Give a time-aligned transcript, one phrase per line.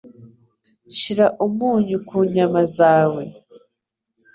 [0.97, 3.23] Shira umunyu ku nyama zawe.